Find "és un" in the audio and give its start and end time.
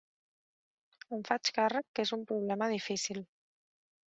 2.07-2.25